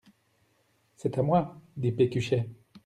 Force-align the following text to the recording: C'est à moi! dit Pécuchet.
C'est 0.95 1.19
à 1.19 1.21
moi! 1.21 1.61
dit 1.77 1.91
Pécuchet. 1.91 2.49